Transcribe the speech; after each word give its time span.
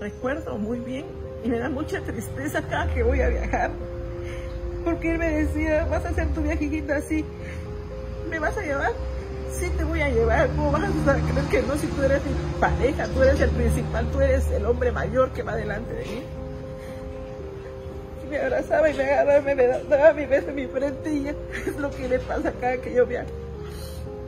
recuerdo 0.00 0.58
muy 0.58 0.78
bien 0.78 1.04
y 1.44 1.48
me 1.48 1.58
da 1.58 1.68
mucha 1.68 2.00
tristeza 2.00 2.62
cada 2.62 2.92
que 2.92 3.02
voy 3.02 3.20
a 3.20 3.28
viajar. 3.28 3.70
Porque 4.84 5.12
él 5.12 5.18
me 5.18 5.30
decía, 5.30 5.84
vas 5.90 6.04
a 6.04 6.10
hacer 6.10 6.28
tu 6.28 6.42
viajecita 6.42 6.96
así, 6.96 7.24
¿me 8.30 8.38
vas 8.38 8.56
a 8.56 8.62
llevar? 8.62 8.92
Sí 9.58 9.70
te 9.76 9.84
voy 9.84 10.00
a 10.00 10.08
llevar, 10.08 10.48
¿cómo 10.48 10.70
vas 10.70 10.84
a 10.84 11.14
creer 11.14 11.46
que 11.50 11.62
no 11.62 11.76
si 11.76 11.86
tú 11.88 12.02
eres 12.02 12.22
mi 12.24 12.60
pareja, 12.60 13.06
tú 13.08 13.22
eres 13.22 13.40
el 13.40 13.50
principal, 13.50 14.06
tú 14.12 14.20
eres 14.20 14.50
el 14.50 14.66
hombre 14.66 14.92
mayor 14.92 15.30
que 15.30 15.42
va 15.42 15.56
delante 15.56 15.92
de 15.94 16.04
mí? 16.04 16.22
Me 18.30 18.38
abrazaba 18.38 18.90
y 18.90 18.94
me 18.94 19.04
agarraba, 19.04 19.54
me 19.54 19.66
daba 19.66 20.12
mi 20.12 20.26
beso 20.26 20.50
en 20.50 20.56
mi 20.56 20.66
frente 20.66 21.12
y 21.12 21.28
es 21.28 21.76
lo 21.78 21.90
que 21.90 22.08
le 22.08 22.18
pasa 22.18 22.52
cada 22.60 22.76
que 22.78 22.92
yo 22.92 23.06
viajo. 23.06 23.30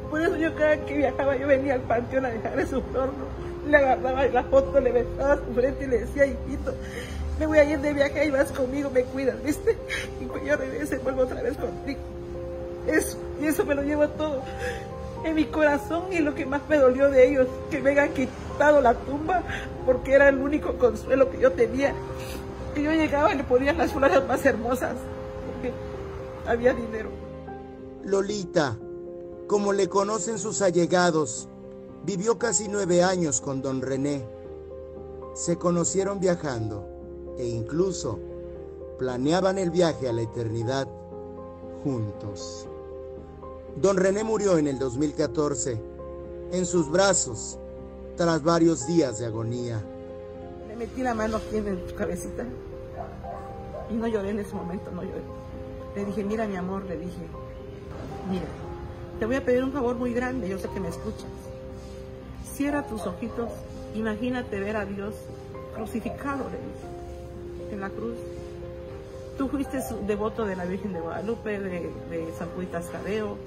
Por 0.09 0.23
eso 0.23 0.37
yo 0.37 0.55
cada 0.55 0.77
que 0.79 0.97
viajaba 0.97 1.37
yo 1.37 1.47
venía 1.47 1.75
al 1.75 1.83
panteón 1.83 2.25
a 2.25 2.31
dejarle 2.31 2.67
su 2.67 2.81
flor, 2.83 3.11
le 3.69 3.77
agarraba 3.77 4.27
la 4.27 4.45
foto, 4.45 4.81
le 4.81 4.93
besaba 4.93 5.37
su 5.37 5.55
frente 5.55 5.85
y 5.85 5.87
le 5.89 6.01
decía, 6.01 6.27
hijito, 6.27 6.75
me 7.39 7.47
voy 7.47 7.59
a 7.59 7.65
ir 7.65 7.81
de 7.81 7.93
viaje 7.93 8.27
y 8.27 8.31
vas 8.31 8.51
conmigo, 8.51 8.91
me 8.91 9.05
cuidas, 9.05 9.43
¿viste? 9.43 9.77
Y 10.21 10.25
cuando 10.25 10.47
yo 10.47 10.57
regrese 10.57 10.99
vuelvo 10.99 11.23
otra 11.23 11.43
vez 11.43 11.57
contigo. 11.57 12.01
Eso, 12.87 13.19
y 13.41 13.47
eso 13.47 13.65
me 13.65 13.75
lo 13.75 13.83
llevo 13.83 14.09
todo 14.09 14.43
en 15.25 15.35
mi 15.35 15.45
corazón 15.47 16.13
y 16.13 16.19
lo 16.19 16.35
que 16.35 16.47
más 16.47 16.63
me 16.69 16.79
dolió 16.79 17.11
de 17.11 17.29
ellos, 17.29 17.49
que 17.71 17.81
me 17.81 17.91
hayan 17.91 18.11
quitado 18.11 18.81
la 18.81 18.95
tumba 18.95 19.43
porque 19.85 20.13
era 20.13 20.29
el 20.29 20.39
único 20.39 20.75
consuelo 20.75 21.31
que 21.31 21.39
yo 21.39 21.53
tenía. 21.53 21.95
Y 22.77 22.83
yo 22.83 22.93
llegaba 22.93 23.33
y 23.33 23.37
le 23.37 23.45
ponían 23.45 23.79
las 23.79 23.93
flores 23.93 24.27
más 24.27 24.45
hermosas 24.45 24.95
porque 25.53 25.73
había 26.47 26.73
dinero. 26.75 27.11
Lolita, 28.05 28.79
como 29.47 29.73
le 29.73 29.89
conocen 29.89 30.39
sus 30.39 30.63
allegados, 30.63 31.49
vivió 32.09 32.39
casi 32.39 32.69
nueve 32.69 33.03
años 33.03 33.43
con 33.43 33.61
don 33.61 33.83
René. 33.83 34.25
Se 35.35 35.59
conocieron 35.59 36.21
viajando 36.21 36.89
e 37.37 37.47
incluso 37.47 38.19
planeaban 38.99 39.59
el 39.59 39.71
viaje 39.71 40.09
a 40.09 40.15
la 40.15 40.23
eternidad 40.23 40.89
juntos. 41.85 42.67
Don 43.77 43.99
René 43.99 44.25
murió 44.25 44.57
en 44.57 44.69
el 44.69 44.79
2014, 44.79 45.79
en 46.53 46.65
sus 46.65 46.91
brazos, 46.91 47.59
tras 48.17 48.43
varios 48.43 48.87
días 48.87 49.19
de 49.19 49.27
agonía. 49.27 49.79
Le 50.67 50.77
metí 50.77 51.03
la 51.03 51.13
mano 51.13 51.37
aquí 51.37 51.59
en 51.59 51.87
tu 51.89 51.95
cabecita 51.95 52.47
y 53.91 53.95
no 53.97 54.07
lloré 54.07 54.31
en 54.31 54.39
ese 54.39 54.55
momento, 54.55 54.91
no 54.93 55.03
lloré. 55.03 55.21
Le 55.95 56.07
dije, 56.07 56.25
mira 56.25 56.47
mi 56.47 56.57
amor, 56.57 56.87
le 56.87 56.97
dije, 56.97 57.29
mira, 58.31 58.47
te 59.19 59.27
voy 59.27 59.37
a 59.37 59.45
pedir 59.45 59.63
un 59.63 59.73
favor 59.73 59.97
muy 59.97 60.15
grande, 60.15 60.49
yo 60.49 60.59
sé 60.59 60.71
que 60.71 60.81
me 60.81 60.89
escuchas. 60.89 61.27
Cierra 62.59 62.83
tus 62.83 63.07
ojitos, 63.07 63.51
imagínate 63.95 64.59
ver 64.59 64.75
a 64.75 64.85
Dios 64.85 65.15
crucificado, 65.77 66.43
le 66.51 66.59
dije, 66.59 67.73
en 67.73 67.81
la 67.81 67.89
cruz. 67.89 68.17
Tú 69.39 69.47
fuiste 69.47 69.79
devoto 70.09 70.45
de 70.45 70.57
la 70.57 70.65
Virgen 70.65 70.93
de 70.93 70.99
Guadalupe, 70.99 71.61
de, 71.61 72.35
San 72.37 72.49
Juditas 72.49 72.91
Tadeo, 72.91 73.39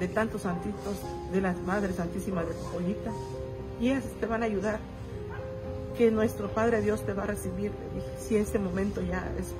de 0.00 0.08
tantos 0.08 0.42
santitos, 0.42 0.96
de 1.30 1.40
las 1.40 1.56
Madres 1.60 1.94
Santísimas 1.94 2.48
de 2.48 2.54
Pollita. 2.72 3.12
Y 3.80 3.90
ellas 3.90 4.02
te 4.18 4.26
van 4.26 4.42
a 4.42 4.46
ayudar. 4.46 4.80
Que 5.96 6.10
nuestro 6.10 6.48
Padre 6.48 6.82
Dios 6.82 7.06
te 7.06 7.12
va 7.12 7.22
a 7.22 7.26
recibir, 7.26 7.70
le 7.70 8.00
dije. 8.00 8.12
Si 8.18 8.36
este 8.36 8.58
momento 8.58 9.00
ya 9.02 9.30
es 9.38 9.54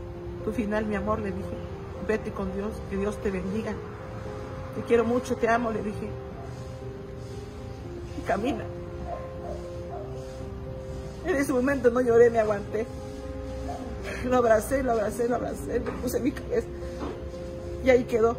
tu 0.44 0.50
final, 0.50 0.86
mi 0.86 0.96
amor, 0.96 1.20
le 1.20 1.30
dije. 1.30 1.56
Vete 2.08 2.32
con 2.32 2.52
Dios, 2.52 2.72
que 2.90 2.96
Dios 2.96 3.16
te 3.22 3.30
bendiga. 3.30 3.74
Te 4.74 4.82
quiero 4.88 5.04
mucho, 5.04 5.36
te 5.36 5.48
amo, 5.48 5.70
le 5.70 5.84
dije. 5.84 6.10
Y 8.18 8.22
camina. 8.22 8.64
En 11.38 11.44
ese 11.44 11.52
momento 11.52 11.88
no 11.92 12.00
lloré, 12.00 12.30
me 12.30 12.40
aguanté. 12.40 12.84
Lo 14.24 14.38
abracé, 14.38 14.82
lo 14.82 14.90
abracé, 14.90 15.28
lo 15.28 15.36
abracé, 15.36 15.78
me 15.78 15.92
puse 16.02 16.18
mi 16.18 16.32
cabeza. 16.32 16.66
Y 17.84 17.90
ahí 17.90 18.02
quedó. 18.06 18.36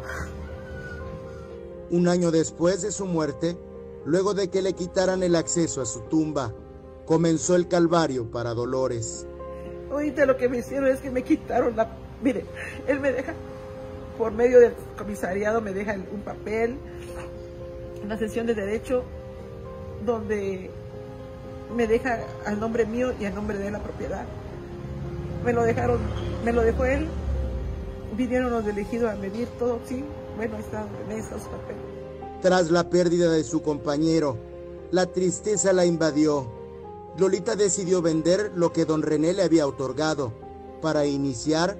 Un 1.88 2.08
año 2.08 2.30
después 2.30 2.82
de 2.82 2.92
su 2.92 3.06
muerte, 3.06 3.56
luego 4.04 4.34
de 4.34 4.50
que 4.50 4.60
le 4.60 4.74
quitaran 4.74 5.22
el 5.22 5.34
acceso 5.34 5.80
a 5.80 5.86
su 5.86 6.00
tumba, 6.10 6.52
comenzó 7.06 7.56
el 7.56 7.68
calvario 7.68 8.30
para 8.30 8.52
Dolores. 8.52 9.26
Ahorita 9.90 10.26
lo 10.26 10.36
que 10.36 10.50
me 10.50 10.58
hicieron 10.58 10.90
es 10.90 11.00
que 11.00 11.10
me 11.10 11.22
quitaron 11.22 11.76
la... 11.76 11.96
Mire, 12.22 12.44
él 12.86 13.00
me 13.00 13.12
deja, 13.12 13.32
por 14.18 14.32
medio 14.32 14.60
del 14.60 14.74
comisariado, 14.98 15.62
me 15.62 15.72
deja 15.72 15.94
un 15.94 16.20
papel, 16.20 16.76
una 18.04 18.18
sesión 18.18 18.46
de 18.46 18.54
derecho, 18.54 19.04
donde 20.04 20.70
me 21.74 21.86
deja 21.86 22.20
al 22.46 22.60
nombre 22.60 22.86
mío 22.86 23.12
y 23.18 23.24
al 23.24 23.34
nombre 23.34 23.58
de 23.58 23.70
la 23.70 23.78
propiedad 23.78 24.24
me 25.44 25.52
lo 25.52 25.62
dejaron, 25.62 26.00
me 26.44 26.52
lo 26.52 26.62
dejó 26.62 26.84
él, 26.84 27.08
vinieron 28.16 28.50
los 28.50 28.66
elegidos 28.66 29.10
a 29.10 29.16
medir 29.16 29.48
todo, 29.58 29.80
sí, 29.86 30.04
bueno, 30.36 30.56
está 30.58 30.86
en 31.06 31.18
esos 31.18 31.42
papeles. 31.42 31.82
Tras 32.42 32.70
la 32.70 32.88
pérdida 32.88 33.30
de 33.30 33.44
su 33.44 33.62
compañero, 33.62 34.36
la 34.90 35.06
tristeza 35.06 35.72
la 35.72 35.84
invadió. 35.84 36.46
Lolita 37.18 37.56
decidió 37.56 38.02
vender 38.02 38.52
lo 38.54 38.72
que 38.72 38.84
don 38.84 39.02
René 39.02 39.32
le 39.32 39.42
había 39.42 39.66
otorgado 39.66 40.32
para 40.80 41.06
iniciar 41.06 41.76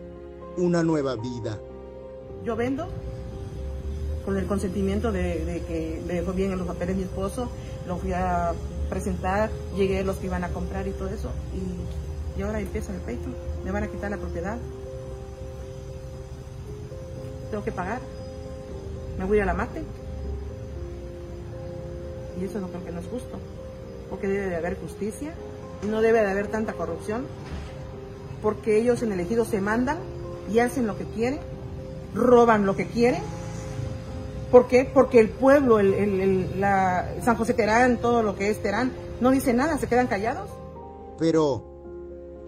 una 0.57 0.83
nueva 0.83 1.17
vida. 1.17 1.59
Yo 2.45 2.57
vendo 2.57 2.89
con 4.25 4.37
el 4.37 4.47
consentimiento 4.47 5.13
de, 5.13 5.63
que 5.67 6.03
me 6.07 6.15
dejó 6.15 6.33
bien 6.33 6.53
en 6.53 6.59
los 6.59 6.67
papeles 6.67 6.97
mi 6.97 7.03
esposo, 7.03 7.49
lo 7.87 7.97
fui 7.97 8.13
a 8.13 8.53
presentar, 8.91 9.51
llegué 9.75 10.05
los 10.05 10.17
que 10.17 10.27
iban 10.27 10.45
a 10.45 10.51
comprar 10.51 10.87
y 10.87 10.91
todo 10.91 11.09
eso, 11.09 11.31
y, 11.55 12.39
y 12.39 12.43
ahora 12.43 12.61
empieza 12.61 12.93
el 12.93 13.01
peito 13.01 13.31
me 13.65 13.71
van 13.71 13.85
a 13.85 13.89
quitar 13.89 14.11
la 14.11 14.17
propiedad, 14.17 14.59
tengo 17.51 17.65
que 17.65 17.73
pagar, 17.73 18.01
me 19.19 19.25
voy 19.25 19.41
a 19.41 19.45
la 19.45 19.55
mate. 19.55 19.83
Y 22.41 22.45
eso 22.45 22.61
no 22.61 22.69
creo 22.69 22.85
que 22.85 22.93
no 22.93 23.01
es 23.01 23.07
justo, 23.07 23.39
porque 24.09 24.29
debe 24.29 24.47
de 24.47 24.57
haber 24.57 24.79
justicia 24.79 25.35
y 25.83 25.87
no 25.87 26.01
debe 26.01 26.21
de 26.21 26.31
haber 26.31 26.47
tanta 26.47 26.73
corrupción, 26.73 27.27
porque 28.41 28.79
ellos 28.79 29.03
en 29.03 29.13
elegido 29.13 29.45
se 29.45 29.61
mandan 29.61 29.99
y 30.51 30.61
hacen 30.61 30.87
lo 30.87 30.97
que 30.97 31.05
quieren, 31.05 31.41
roban 32.15 32.65
lo 32.65 32.77
que 32.77 32.87
quieren. 32.87 33.23
¿Por 34.51 34.67
qué? 34.67 34.91
Porque 34.93 35.21
el 35.21 35.29
pueblo, 35.29 35.79
el, 35.79 36.61
la, 36.61 37.09
San 37.23 37.37
José 37.37 37.55
Terán, 37.55 37.99
todo 37.99 38.23
lo 38.23 38.37
que 38.37 38.51
es 38.51 38.63
Terán, 38.63 38.93
no 39.21 39.31
dice 39.31 39.53
nada, 39.53 39.79
se 39.79 39.87
quedan 39.87 40.09
callados. 40.09 40.51
Pero 41.19 41.71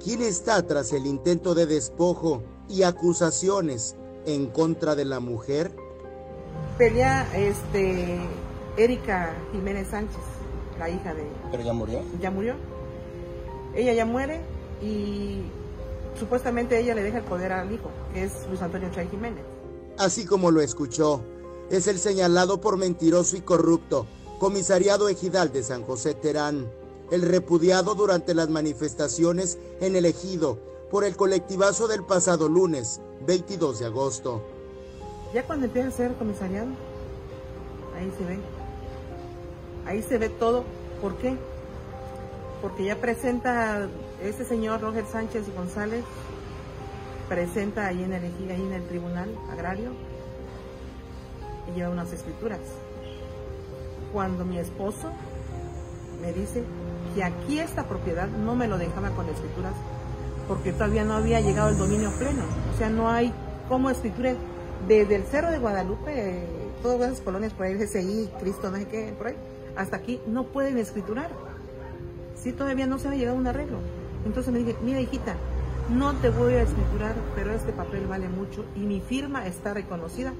¿Quién 0.02 0.20
está 0.20 0.66
tras 0.66 0.92
el 0.92 1.06
intento 1.06 1.54
de 1.54 1.66
despojo 1.66 2.42
y 2.68 2.82
acusaciones 2.82 3.94
en 4.26 4.46
contra 4.46 4.96
de 4.96 5.04
la 5.04 5.20
mujer? 5.20 5.70
Pelea 6.76 7.28
este, 7.36 8.18
Erika 8.76 9.32
Jiménez 9.52 9.88
Sánchez, 9.88 10.18
la 10.80 10.90
hija 10.90 11.14
de... 11.14 11.22
¿Pero 11.52 11.62
ya 11.62 11.72
murió? 11.72 12.00
Ya 12.20 12.32
murió. 12.32 12.54
Ella 13.76 13.92
ya 13.92 14.04
muere 14.04 14.40
y 14.82 15.42
supuestamente 16.18 16.80
ella 16.80 16.96
le 16.96 17.04
deja 17.04 17.18
el 17.18 17.24
poder 17.24 17.52
al 17.52 17.70
hijo, 17.70 17.88
que 18.12 18.24
es 18.24 18.32
Luis 18.48 18.60
Antonio 18.60 18.90
Chay 18.90 19.06
Jiménez. 19.08 19.44
Así 19.98 20.26
como 20.26 20.50
lo 20.50 20.60
escuchó, 20.62 21.22
es 21.72 21.88
el 21.88 21.98
señalado 21.98 22.60
por 22.60 22.76
mentiroso 22.76 23.36
y 23.36 23.40
corrupto, 23.40 24.06
comisariado 24.38 25.08
ejidal 25.08 25.52
de 25.52 25.64
San 25.64 25.82
José 25.82 26.14
Terán 26.14 26.70
el 27.12 27.20
repudiado 27.20 27.94
durante 27.94 28.34
las 28.34 28.48
manifestaciones 28.48 29.58
en 29.82 29.96
el 29.96 30.06
ejido 30.06 30.58
por 30.90 31.04
el 31.04 31.14
colectivazo 31.14 31.86
del 31.86 32.04
pasado 32.04 32.48
lunes, 32.48 33.02
22 33.26 33.80
de 33.80 33.84
agosto. 33.84 34.42
Ya 35.34 35.46
cuando 35.46 35.66
empieza 35.66 35.88
a 35.88 35.92
ser 35.92 36.14
comisariado, 36.14 36.68
ahí 37.98 38.10
se 38.16 38.24
ve. 38.24 38.38
Ahí 39.84 40.02
se 40.02 40.16
ve 40.16 40.30
todo. 40.30 40.64
¿Por 41.02 41.16
qué? 41.16 41.36
Porque 42.62 42.86
ya 42.86 42.98
presenta 42.98 43.90
este 44.22 44.46
señor 44.46 44.80
Roger 44.80 45.04
Sánchez 45.04 45.54
González, 45.54 46.04
presenta 47.28 47.88
ahí 47.88 48.02
en 48.04 48.14
el 48.14 48.24
ahí 48.24 48.62
en 48.62 48.72
el 48.72 48.88
tribunal 48.88 49.28
agrario, 49.50 49.90
lleva 51.74 51.90
unas 51.90 52.12
escrituras. 52.12 52.60
Cuando 54.12 54.44
mi 54.44 54.58
esposo 54.58 55.10
me 56.20 56.32
dice 56.32 56.62
que 57.14 57.24
aquí 57.24 57.58
esta 57.58 57.84
propiedad 57.84 58.28
no 58.28 58.54
me 58.54 58.68
lo 58.68 58.78
dejaba 58.78 59.10
con 59.10 59.28
escrituras 59.28 59.74
porque 60.48 60.72
todavía 60.72 61.04
no 61.04 61.14
había 61.14 61.40
llegado 61.40 61.70
el 61.70 61.78
dominio 61.78 62.10
pleno. 62.18 62.42
O 62.74 62.78
sea, 62.78 62.90
no 62.90 63.10
hay 63.10 63.32
como 63.68 63.90
escritura 63.90 64.34
desde 64.86 65.16
el 65.16 65.24
Cerro 65.24 65.50
de 65.50 65.58
Guadalupe, 65.58 66.46
todas 66.82 67.12
esas 67.12 67.20
colonias 67.20 67.52
por 67.52 67.66
ahí, 67.66 67.74
GCI, 67.74 68.30
Cristo, 68.40 68.70
no 68.70 68.76
sé 68.76 68.86
qué, 68.86 69.14
por 69.16 69.28
ahí, 69.28 69.36
hasta 69.76 69.96
aquí 69.96 70.20
no 70.26 70.44
pueden 70.44 70.78
escriturar. 70.78 71.30
Si 72.34 72.52
todavía 72.52 72.86
no 72.86 72.98
se 72.98 73.08
ha 73.08 73.14
llegado 73.14 73.36
a 73.36 73.40
un 73.40 73.46
arreglo. 73.46 73.78
Entonces 74.26 74.52
me 74.52 74.58
dije, 74.58 74.76
mira 74.82 75.00
hijita, 75.00 75.36
no 75.90 76.14
te 76.14 76.30
voy 76.30 76.54
a 76.54 76.62
escriturar, 76.62 77.14
pero 77.34 77.52
este 77.52 77.72
papel 77.72 78.06
vale 78.06 78.28
mucho 78.28 78.64
y 78.74 78.80
mi 78.80 79.00
firma 79.00 79.46
está 79.46 79.74
reconocida 79.74 80.32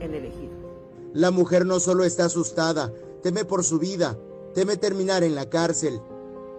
en 0.00 0.14
el 0.14 0.24
ejido. 0.26 0.67
La 1.14 1.30
mujer 1.30 1.64
no 1.64 1.80
solo 1.80 2.04
está 2.04 2.26
asustada, 2.26 2.92
teme 3.22 3.44
por 3.44 3.64
su 3.64 3.78
vida, 3.78 4.18
teme 4.54 4.76
terminar 4.76 5.24
en 5.24 5.34
la 5.34 5.48
cárcel 5.48 6.00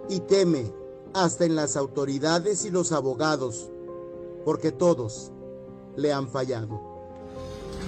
y 0.08 0.20
teme 0.20 0.72
hasta 1.14 1.44
en 1.44 1.54
las 1.54 1.76
autoridades 1.76 2.64
y 2.64 2.70
los 2.70 2.92
abogados, 2.92 3.70
porque 4.44 4.72
todos 4.72 5.32
le 5.96 6.12
han 6.12 6.28
fallado. 6.28 6.80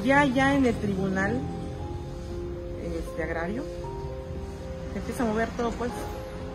Ya, 0.04 0.24
ya 0.24 0.54
en 0.54 0.66
el 0.66 0.74
tribunal 0.76 1.40
este, 2.82 3.22
agrario, 3.22 3.62
se 4.92 4.98
empieza 4.98 5.22
a 5.22 5.26
mover 5.26 5.48
todo, 5.56 5.70
pues, 5.72 5.90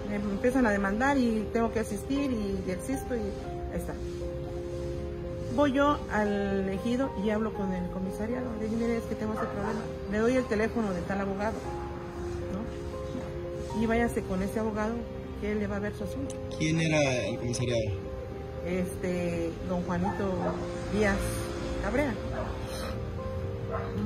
me 0.09 0.15
empiezan 0.15 0.65
a 0.65 0.71
demandar 0.71 1.17
y 1.17 1.47
tengo 1.51 1.71
que 1.71 1.79
asistir 1.79 2.31
y 2.31 2.71
existo 2.71 3.15
y 3.15 3.19
ahí 3.19 3.79
está. 3.79 3.93
Voy 5.57 5.71
yo 5.71 5.97
al 6.13 6.69
ejido 6.69 7.09
y 7.25 7.31
hablo 7.31 7.51
con 7.51 7.73
el 7.73 7.89
comisariado. 7.89 8.45
Le 8.59 8.65
digo, 8.65 8.77
mire, 8.79 8.97
es 8.97 9.03
que 9.05 9.15
tengo 9.15 9.33
este 9.33 9.47
problema. 9.47 9.81
Le 10.11 10.19
doy 10.19 10.35
el 10.35 10.45
teléfono 10.45 10.93
de 10.93 11.01
tal 11.01 11.19
abogado, 11.19 11.55
¿no? 12.53 13.81
Y 13.81 13.87
váyase 13.87 14.21
con 14.21 14.43
ese 14.43 14.59
abogado 14.59 14.93
que 15.41 15.53
él 15.53 15.57
le 15.57 15.65
va 15.65 15.77
a 15.77 15.79
ver 15.79 15.95
su 15.95 16.03
asunto. 16.03 16.35
¿Quién 16.59 16.79
era 16.79 17.01
el 17.01 17.39
comisariado? 17.39 17.81
Este, 18.67 19.51
don 19.67 19.81
Juanito 19.81 20.31
Díaz 20.93 21.17
Cabrera. 21.81 22.13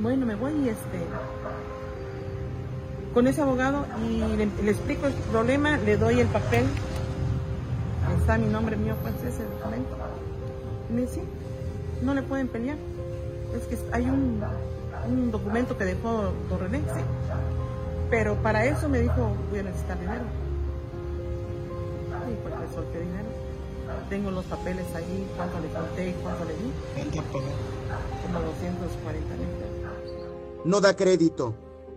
Bueno, 0.00 0.24
me 0.24 0.36
voy 0.36 0.52
y 0.52 0.70
este, 0.70 1.00
con 3.12 3.26
ese 3.26 3.42
abogado 3.42 3.84
y 4.08 4.20
le, 4.36 4.46
le 4.46 4.70
explico 4.70 5.06
el 5.06 5.12
problema, 5.12 5.76
le 5.76 5.98
doy 5.98 6.18
el 6.20 6.28
papel, 6.28 6.64
está 8.18 8.38
mi 8.38 8.46
nombre 8.46 8.74
mío, 8.78 8.94
pues 9.02 9.16
ese 9.22 9.44
documento. 9.44 9.98
Me 10.92 11.02
dice, 11.02 11.22
no 12.02 12.14
le 12.14 12.22
pueden 12.22 12.48
pelear. 12.48 12.76
Es 13.56 13.64
que 13.64 13.78
hay 13.92 14.04
un, 14.04 14.42
un 15.08 15.30
documento 15.30 15.76
que 15.76 15.84
dejó 15.84 16.32
don 16.48 16.60
René, 16.60 16.78
sí. 16.78 17.00
Pero 18.10 18.36
para 18.42 18.66
eso 18.66 18.88
me 18.88 19.00
dijo, 19.00 19.34
voy 19.50 19.60
a 19.60 19.62
necesitar 19.62 19.98
dinero. 19.98 20.24
Y 22.30 22.34
pues 22.42 22.54
le 22.60 22.74
solté 22.74 23.00
dinero. 23.00 23.28
Tengo 24.08 24.30
los 24.30 24.44
papeles 24.44 24.84
ahí, 24.94 25.26
cuánto 25.36 25.60
le 25.60 25.72
solté 25.72 26.10
y 26.10 26.12
cuánto 26.22 26.44
le 26.44 26.52
di. 26.52 26.72
¿Cuánto? 27.14 27.40
Como 28.22 28.40
240 28.40 29.34
mil. 29.34 29.46
No 30.64 30.80
da 30.80 30.94
crédito. 30.94 31.54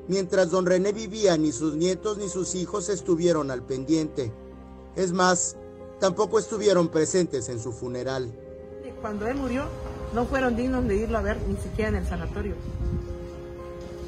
Mientras 0.07 0.51
don 0.51 0.65
René 0.65 0.93
vivía, 0.93 1.37
ni 1.37 1.51
sus 1.51 1.75
nietos 1.75 2.17
ni 2.17 2.29
sus 2.29 2.55
hijos 2.55 2.89
estuvieron 2.89 3.51
al 3.51 3.63
pendiente. 3.63 4.31
Es 4.95 5.11
más, 5.11 5.57
tampoco 5.99 6.39
estuvieron 6.39 6.89
presentes 6.89 7.49
en 7.49 7.59
su 7.59 7.71
funeral. 7.71 8.31
Cuando 9.05 9.27
él 9.27 9.35
murió, 9.35 9.65
no 10.15 10.25
fueron 10.25 10.55
dignos 10.55 10.87
de 10.87 10.95
irlo 10.95 11.19
a 11.19 11.21
ver 11.21 11.37
ni 11.47 11.55
siquiera 11.57 11.89
en 11.89 11.97
el 11.97 12.07
sanatorio. 12.07 12.55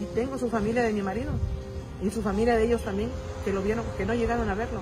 Y 0.02 0.06
tengo 0.16 0.40
su 0.40 0.50
familia 0.50 0.82
de 0.82 0.92
mi 0.92 1.04
marido 1.04 1.30
y 2.02 2.10
su 2.10 2.24
familia 2.24 2.56
de 2.56 2.66
ellos 2.66 2.82
también, 2.82 3.12
que 3.46 3.54
lo 3.54 3.62
vieron, 3.62 3.86
que 3.96 4.08
no 4.08 4.16
llegaron 4.16 4.50
a 4.50 4.56
verlo. 4.56 4.80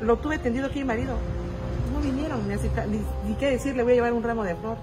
Lo 0.00 0.16
tuve 0.16 0.38
tendido 0.38 0.68
aquí 0.68 0.78
mi 0.78 0.86
marido. 0.86 1.14
No 1.92 2.00
vinieron, 2.00 2.48
ni, 2.48 2.54
ni, 2.54 3.04
ni 3.28 3.34
qué 3.34 3.50
decir, 3.50 3.76
le 3.76 3.82
voy 3.82 3.92
a 3.92 3.94
llevar 3.96 4.14
un 4.14 4.22
ramo 4.22 4.44
de 4.44 4.56
flor. 4.56 4.78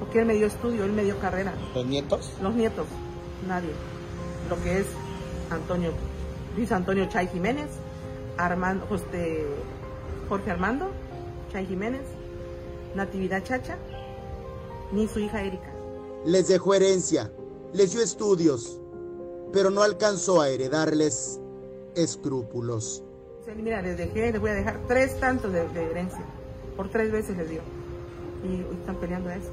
Porque 0.00 0.20
él 0.20 0.26
me 0.26 0.34
dio 0.34 0.46
estudio, 0.46 0.84
él 0.84 0.92
me 0.92 1.04
dio 1.04 1.18
carrera. 1.18 1.54
¿Los 1.74 1.86
nietos? 1.86 2.30
Los 2.42 2.54
nietos, 2.54 2.86
nadie. 3.48 3.70
Lo 4.50 4.62
que 4.62 4.80
es 4.80 4.86
Antonio, 5.50 5.92
Luis 6.58 6.70
Antonio 6.72 7.06
Chay 7.06 7.28
Jiménez, 7.28 7.70
Armando, 8.36 8.86
este, 8.94 9.46
Jorge 10.28 10.50
Armando 10.50 10.90
Chay 11.50 11.64
Jiménez, 11.64 12.02
Natividad 12.94 13.42
Chacha, 13.42 13.76
ni 14.92 15.08
su 15.08 15.20
hija 15.20 15.42
Erika. 15.42 15.72
Les 16.24 16.48
dejó 16.48 16.74
herencia, 16.74 17.30
les 17.72 17.92
dio 17.92 18.00
estudios, 18.00 18.80
pero 19.52 19.70
no 19.70 19.82
alcanzó 19.82 20.40
a 20.40 20.48
heredarles 20.48 21.40
escrúpulos. 21.94 23.02
Mira, 23.56 23.82
les 23.82 23.96
dejé, 23.96 24.32
les 24.32 24.40
voy 24.40 24.50
a 24.50 24.54
dejar 24.54 24.80
tres 24.88 25.20
tantos 25.20 25.52
de, 25.52 25.68
de 25.68 25.90
herencia. 25.90 26.24
Por 26.76 26.88
tres 26.88 27.12
veces 27.12 27.36
les 27.36 27.50
dio. 27.50 27.60
Y 28.42 28.62
hoy 28.62 28.76
están 28.80 28.96
peleando 28.96 29.30
esto. 29.30 29.52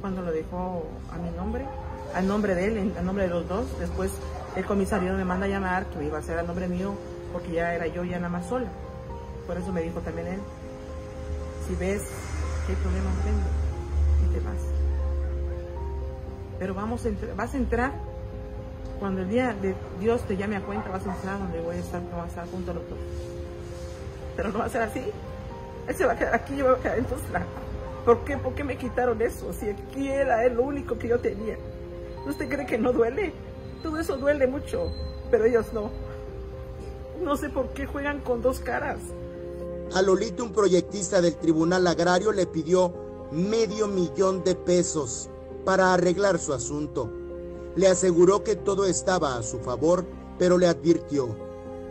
Cuando 0.00 0.22
lo 0.22 0.30
dejó 0.30 0.84
a 1.10 1.16
mi 1.16 1.30
nombre, 1.30 1.66
al 2.14 2.26
nombre 2.28 2.54
de 2.54 2.66
él, 2.66 2.94
al 2.96 3.04
nombre 3.04 3.24
de 3.24 3.30
los 3.30 3.48
dos, 3.48 3.66
después 3.80 4.10
el 4.56 4.64
comisario 4.64 5.14
me 5.14 5.24
manda 5.24 5.46
a 5.46 5.48
llamar 5.48 5.86
que 5.86 6.04
iba 6.04 6.18
a 6.18 6.22
ser 6.22 6.38
al 6.38 6.46
nombre 6.46 6.68
mío 6.68 6.94
porque 7.32 7.52
ya 7.52 7.74
era 7.74 7.86
yo 7.86 8.04
ya 8.04 8.16
nada 8.18 8.28
más 8.28 8.46
sola. 8.48 8.68
Por 9.46 9.56
eso 9.56 9.72
me 9.72 9.82
dijo 9.82 10.00
también 10.00 10.28
él, 10.28 10.40
si 11.66 11.74
ves 11.74 12.02
hay 12.68 12.76
problemas, 12.76 13.24
vende 13.24 13.48
y 14.24 14.34
te 14.34 14.40
vas. 14.40 14.62
Pero 16.58 16.74
vamos 16.74 17.04
a 17.04 17.08
entrar, 17.08 17.36
vas 17.36 17.54
a 17.54 17.56
entrar 17.56 17.92
cuando 18.98 19.22
el 19.22 19.28
día 19.28 19.54
de 19.54 19.74
Dios 20.00 20.22
te 20.22 20.36
llame 20.36 20.56
a 20.56 20.60
cuenta, 20.60 20.90
vas 20.90 21.06
a 21.06 21.14
entrar 21.14 21.38
donde 21.38 21.60
voy 21.60 21.76
a 21.76 21.78
estar, 21.78 22.02
no 22.02 22.16
vas 22.16 22.26
a 22.26 22.28
estar 22.28 22.48
junto 22.48 22.72
a 22.72 22.74
los 22.74 22.88
dos. 22.88 22.98
Pero 24.36 24.50
no 24.50 24.58
va 24.58 24.64
a 24.64 24.68
ser 24.68 24.82
así. 24.82 25.02
Él 25.86 25.94
se 25.94 26.04
va 26.04 26.12
a 26.12 26.16
quedar 26.16 26.34
aquí, 26.34 26.56
yo 26.56 26.64
me 26.64 26.70
voy 26.70 26.80
a 26.80 26.82
quedar 26.82 26.98
en 26.98 27.04
Tuxtla. 27.04 27.42
¿Por 28.04 28.24
qué? 28.24 28.36
¿Por 28.36 28.54
qué 28.54 28.64
me 28.64 28.76
quitaron 28.76 29.20
eso? 29.22 29.52
Si 29.52 29.68
aquí 29.68 30.08
era 30.08 30.46
lo 30.48 30.62
único 30.62 30.98
que 30.98 31.08
yo 31.08 31.20
tenía. 31.20 31.56
¿Usted 32.26 32.48
cree 32.48 32.66
que 32.66 32.78
no 32.78 32.92
duele? 32.92 33.32
Todo 33.82 33.98
eso 33.98 34.16
duele 34.16 34.46
mucho, 34.46 34.90
pero 35.30 35.44
ellos 35.44 35.72
no. 35.72 35.90
No 37.22 37.36
sé 37.36 37.48
por 37.48 37.68
qué 37.70 37.86
juegan 37.86 38.20
con 38.20 38.42
dos 38.42 38.60
caras. 38.60 38.98
A 39.94 40.02
Lolita, 40.02 40.42
un 40.42 40.52
proyectista 40.52 41.22
del 41.22 41.36
Tribunal 41.36 41.86
Agrario, 41.86 42.30
le 42.30 42.46
pidió 42.46 42.92
medio 43.32 43.88
millón 43.88 44.44
de 44.44 44.54
pesos 44.54 45.30
para 45.64 45.94
arreglar 45.94 46.38
su 46.38 46.52
asunto. 46.52 47.10
Le 47.74 47.88
aseguró 47.88 48.44
que 48.44 48.54
todo 48.54 48.84
estaba 48.84 49.36
a 49.36 49.42
su 49.42 49.60
favor, 49.60 50.04
pero 50.38 50.58
le 50.58 50.66
advirtió 50.66 51.34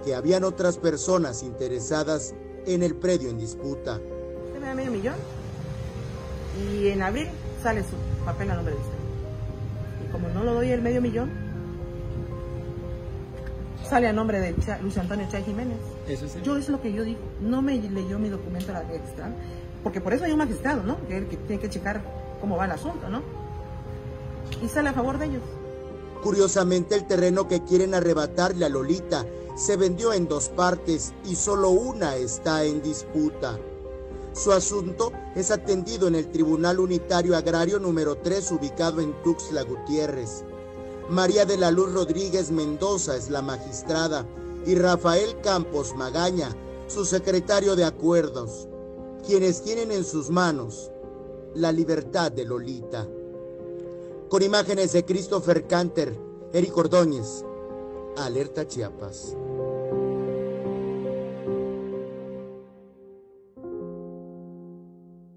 que 0.05 0.13
habían 0.13 0.43
otras 0.43 0.77
personas 0.77 1.41
interesadas 1.41 2.35
en 2.65 2.83
el 2.83 2.95
predio 2.95 3.29
en 3.29 3.39
disputa. 3.39 3.99
Usted 4.45 4.59
me 4.59 4.67
da 4.67 4.75
medio 4.75 4.91
millón 4.91 5.15
y 6.71 6.89
en 6.89 7.01
abril 7.01 7.29
sale 7.63 7.81
su 7.81 8.25
papel 8.25 8.51
a 8.51 8.55
nombre 8.55 8.75
de. 8.75 8.79
Y 10.05 10.11
como 10.11 10.29
no 10.29 10.43
lo 10.43 10.53
doy 10.53 10.69
el 10.69 10.81
medio 10.81 11.01
millón, 11.01 11.31
sale 13.89 14.07
a 14.07 14.13
nombre 14.13 14.39
de 14.39 14.55
Luis 14.81 14.97
Antonio 14.97 15.27
Chay 15.29 15.43
Jiménez. 15.43 15.77
Eso 16.07 16.27
sí. 16.27 16.39
Yo 16.43 16.57
es 16.57 16.69
lo 16.69 16.81
que 16.81 16.91
yo 16.93 17.03
digo. 17.03 17.19
No 17.41 17.61
me 17.61 17.77
leyó 17.77 18.19
mi 18.19 18.29
documento 18.29 18.71
la 18.73 18.81
extra, 18.93 19.29
porque 19.83 20.01
por 20.01 20.13
eso 20.13 20.25
hay 20.25 20.31
un 20.31 20.39
magistrado, 20.39 20.83
¿no? 20.83 20.97
Que, 21.07 21.25
que 21.27 21.37
tiene 21.37 21.61
que 21.61 21.69
checar 21.69 22.01
cómo 22.41 22.57
va 22.57 22.65
el 22.65 22.71
asunto, 22.71 23.09
¿no? 23.09 23.21
Y 24.63 24.67
sale 24.67 24.89
a 24.89 24.93
favor 24.93 25.17
de 25.17 25.25
ellos. 25.25 25.43
Curiosamente, 26.23 26.95
el 26.95 27.05
terreno 27.05 27.47
que 27.47 27.63
quieren 27.63 27.93
arrebatarle 27.93 28.65
a 28.65 28.69
Lolita 28.69 29.25
se 29.55 29.77
vendió 29.77 30.13
en 30.13 30.27
dos 30.27 30.49
partes 30.49 31.13
y 31.25 31.35
solo 31.35 31.69
una 31.69 32.15
está 32.15 32.63
en 32.63 32.81
disputa. 32.81 33.57
Su 34.33 34.51
asunto 34.51 35.11
es 35.35 35.49
atendido 35.49 36.07
en 36.07 36.13
el 36.13 36.29
Tribunal 36.29 36.79
Unitario 36.79 37.35
Agrario 37.35 37.79
número 37.79 38.17
3 38.17 38.51
ubicado 38.51 39.01
en 39.01 39.13
Tuxtla 39.23 39.63
Gutiérrez. 39.63 40.43
María 41.09 41.45
de 41.45 41.55
la 41.55 41.71
Luz 41.71 41.93
Rodríguez 41.93 42.51
Mendoza 42.51 43.15
es 43.15 43.29
la 43.29 43.41
magistrada 43.41 44.27
y 44.65 44.75
Rafael 44.75 45.39
Campos 45.41 45.95
Magaña, 45.95 46.49
su 46.87 47.05
secretario 47.05 47.77
de 47.77 47.85
acuerdos, 47.85 48.67
quienes 49.25 49.61
tienen 49.61 49.91
en 49.93 50.03
sus 50.03 50.29
manos 50.29 50.91
la 51.55 51.71
libertad 51.71 52.31
de 52.31 52.43
Lolita. 52.43 53.07
Con 54.27 54.43
imágenes 54.43 54.91
de 54.91 55.05
Christopher 55.05 55.65
Canter, 55.65 56.13
Eric 56.51 56.75
Ordóñez, 56.75 57.45
Alerta 58.17 58.67
Chiapas. 58.67 59.37